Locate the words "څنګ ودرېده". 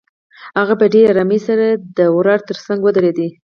2.65-3.27